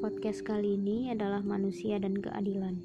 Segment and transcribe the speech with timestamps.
[0.00, 2.80] podcast kali ini adalah manusia dan keadilan.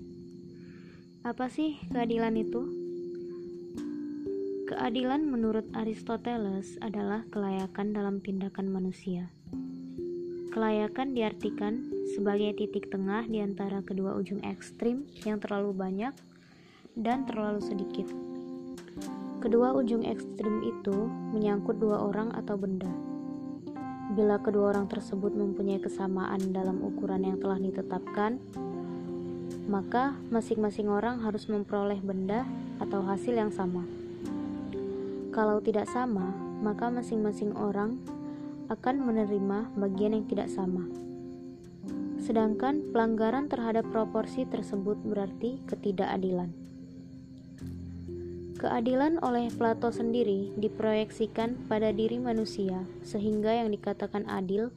[1.24, 2.68] Apa sih keadilan itu?
[4.68, 9.32] Keadilan menurut Aristoteles adalah kelayakan dalam tindakan manusia.
[10.52, 16.12] Kelayakan diartikan sebagai titik tengah di antara kedua ujung ekstrim yang terlalu banyak
[17.00, 18.12] dan terlalu sedikit.
[19.40, 23.05] Kedua ujung ekstrim itu menyangkut dua orang atau benda
[24.16, 28.40] Bila kedua orang tersebut mempunyai kesamaan dalam ukuran yang telah ditetapkan,
[29.68, 32.48] maka masing-masing orang harus memperoleh benda
[32.80, 33.84] atau hasil yang sama.
[35.36, 36.32] Kalau tidak sama,
[36.64, 38.00] maka masing-masing orang
[38.72, 40.88] akan menerima bagian yang tidak sama.
[42.24, 46.65] Sedangkan pelanggaran terhadap proporsi tersebut berarti ketidakadilan.
[48.56, 54.72] Keadilan oleh Plato sendiri diproyeksikan pada diri manusia, sehingga yang dikatakan adil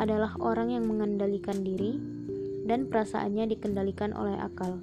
[0.00, 2.00] adalah orang yang mengendalikan diri
[2.64, 4.80] dan perasaannya dikendalikan oleh akal.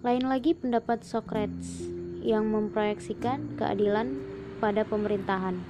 [0.00, 1.84] Lain lagi pendapat Socrates
[2.24, 4.16] yang memproyeksikan keadilan
[4.64, 5.60] pada pemerintahan.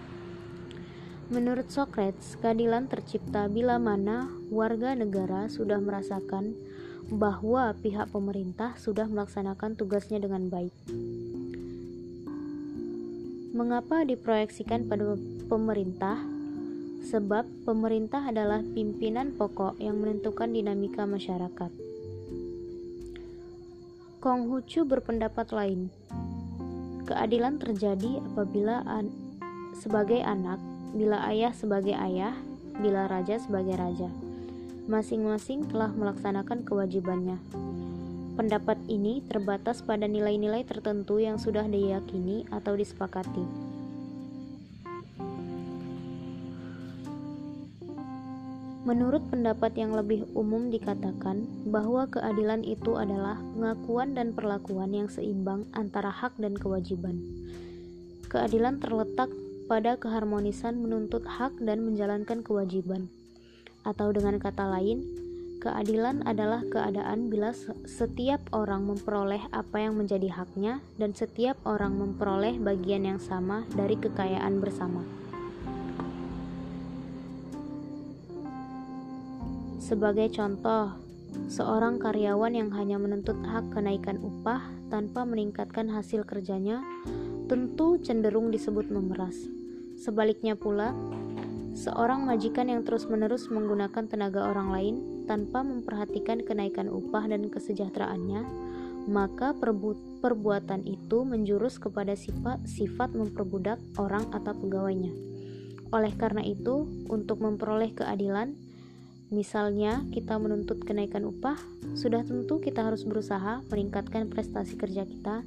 [1.34, 6.55] Menurut Socrates, keadilan tercipta bila mana warga negara sudah merasakan
[7.12, 10.72] bahwa pihak pemerintah sudah melaksanakan tugasnya dengan baik.
[13.55, 15.14] Mengapa diproyeksikan pada
[15.47, 16.19] pemerintah?
[17.05, 21.70] Sebab pemerintah adalah pimpinan pokok yang menentukan dinamika masyarakat.
[24.25, 25.92] Konghucu berpendapat lain.
[27.05, 29.12] Keadilan terjadi apabila an
[29.77, 30.56] sebagai anak,
[30.97, 32.32] bila ayah sebagai ayah,
[32.80, 34.23] bila raja sebagai raja.
[34.85, 37.41] Masing-masing telah melaksanakan kewajibannya.
[38.37, 43.73] Pendapat ini terbatas pada nilai-nilai tertentu yang sudah diyakini atau disepakati.
[48.84, 55.65] Menurut pendapat yang lebih umum dikatakan bahwa keadilan itu adalah pengakuan dan perlakuan yang seimbang
[55.73, 57.25] antara hak dan kewajiban.
[58.28, 59.33] Keadilan terletak
[59.65, 63.09] pada keharmonisan menuntut hak dan menjalankan kewajiban.
[63.84, 65.25] Atau dengan kata lain,
[65.65, 67.56] Keadilan adalah keadaan bila
[67.89, 73.97] setiap orang memperoleh apa yang menjadi haknya dan setiap orang memperoleh bagian yang sama dari
[73.97, 75.00] kekayaan bersama.
[79.81, 81.00] Sebagai contoh,
[81.49, 84.61] seorang karyawan yang hanya menuntut hak kenaikan upah
[84.93, 86.84] tanpa meningkatkan hasil kerjanya
[87.49, 89.49] tentu cenderung disebut memeras.
[89.97, 90.93] Sebaliknya pula,
[91.75, 94.95] seorang majikan yang terus-menerus menggunakan tenaga orang lain
[95.27, 98.47] tanpa memperhatikan kenaikan upah dan kesejahteraannya,
[99.11, 99.53] maka
[100.23, 105.12] perbuatan itu menjurus kepada sifat sifat memperbudak orang atau pegawainya.
[105.93, 108.56] Oleh karena itu, untuk memperoleh keadilan,
[109.29, 111.59] misalnya kita menuntut kenaikan upah,
[111.95, 115.45] sudah tentu kita harus berusaha meningkatkan prestasi kerja kita.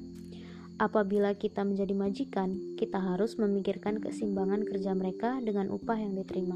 [0.78, 6.54] Apabila kita menjadi majikan, kita harus memikirkan keseimbangan kerja mereka dengan upah yang diterima.